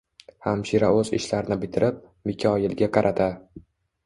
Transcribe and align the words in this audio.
Hamshira 0.45 0.87
o`z 1.01 1.11
ishlarini 1.17 1.57
bitirib, 1.65 2.01
Mikoyilga 2.31 2.89
qarata 2.97 3.31